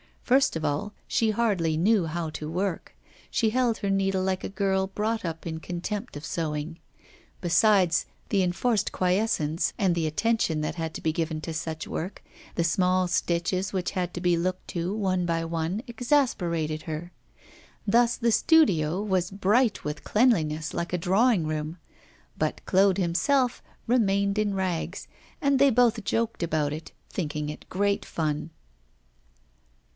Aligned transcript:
First 0.23 0.55
of 0.55 0.63
all, 0.65 0.93
she 1.09 1.29
hardly 1.31 1.75
knew 1.77 2.05
how 2.05 2.29
to 2.31 2.49
work; 2.49 2.95
she 3.29 3.49
held 3.51 3.79
her 3.79 3.89
needle 3.89 4.23
like 4.23 4.43
a 4.45 4.49
girl 4.49 4.87
brought 4.87 5.25
up 5.25 5.45
in 5.45 5.59
contempt 5.59 6.15
of 6.17 6.25
sewing. 6.25 6.79
Besides, 7.41 8.05
the 8.29 8.41
enforced 8.41 8.91
quiescence 8.93 9.73
and 9.77 9.93
the 9.93 10.07
attention 10.07 10.61
that 10.61 10.75
had 10.75 10.93
to 10.95 11.01
be 11.01 11.11
given 11.11 11.39
to 11.41 11.53
such 11.53 11.85
work, 11.85 12.23
the 12.55 12.63
small 12.63 13.07
stitches 13.09 13.73
which 13.73 13.91
had 13.91 14.13
to 14.15 14.21
be 14.21 14.37
looked 14.37 14.69
to 14.69 14.95
one 14.95 15.25
by 15.25 15.43
one, 15.45 15.83
exasperated 15.85 16.83
her. 16.83 17.11
Thus 17.85 18.15
the 18.15 18.31
studio 18.31 19.03
was 19.03 19.29
bright 19.29 19.83
with 19.83 20.05
cleanliness 20.05 20.73
like 20.73 20.93
a 20.93 20.97
drawing 20.97 21.45
room, 21.45 21.77
but 22.37 22.65
Claude 22.65 22.97
himself 22.97 23.61
remained 23.85 24.39
in 24.39 24.55
rags, 24.55 25.07
and 25.41 25.59
they 25.59 25.69
both 25.69 26.03
joked 26.05 26.41
about 26.41 26.73
it, 26.73 26.91
thinking 27.09 27.49
it 27.49 27.69
great 27.69 28.03
fun. 28.05 28.49